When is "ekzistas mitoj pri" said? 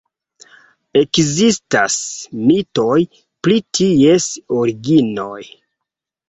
1.01-3.59